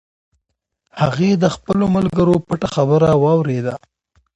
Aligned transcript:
هغې 1.01 1.31
د 1.43 1.45
خپلو 1.55 1.85
ملګرو 1.95 2.35
پټه 2.47 2.67
خبره 2.75 3.09
واورېده. 3.23 3.73